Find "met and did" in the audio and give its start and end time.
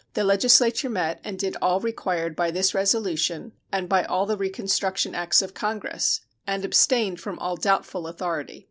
0.89-1.55